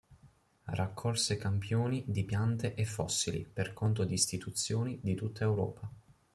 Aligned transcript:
Raccolse 0.63 1.37
campioni 1.37 2.03
di 2.07 2.23
piante 2.23 2.73
e 2.73 2.85
fossili 2.85 3.45
per 3.47 3.71
conto 3.71 4.03
di 4.03 4.13
istituzioni 4.15 4.97
di 4.99 5.13
tutta 5.13 5.43
Europa. 5.43 5.87